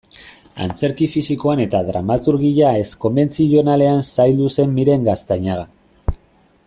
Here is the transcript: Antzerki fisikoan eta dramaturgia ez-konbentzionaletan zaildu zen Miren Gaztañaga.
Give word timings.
Antzerki 0.63 1.07
fisikoan 1.15 1.61
eta 1.65 1.81
dramaturgia 1.89 2.71
ez-konbentzionaletan 2.85 4.03
zaildu 4.15 4.49
zen 4.57 4.75
Miren 4.79 5.07
Gaztañaga. 5.11 5.69